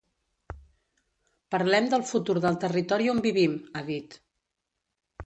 “Parlem 1.55 1.89
del 1.91 2.05
futur 2.13 2.37
del 2.45 2.57
territori 2.63 3.11
on 3.13 3.21
vivim”, 3.27 3.55
ha 3.81 3.85
dit. 3.91 4.17